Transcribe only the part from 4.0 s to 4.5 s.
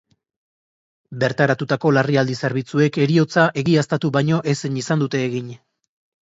baino